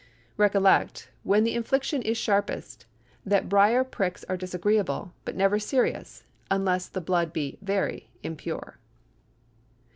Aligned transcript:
Recollect, 0.35 1.11
when 1.21 1.43
the 1.43 1.53
infliction 1.53 2.01
is 2.01 2.17
sharpest, 2.17 2.87
that 3.23 3.47
brier 3.47 3.83
pricks 3.83 4.23
are 4.27 4.35
disagreeable, 4.35 5.13
but 5.25 5.35
never 5.35 5.59
serious, 5.59 6.23
unless 6.49 6.87
the 6.87 7.01
blood 7.01 7.31
be 7.31 7.59
very 7.61 8.09
impure. 8.23 8.79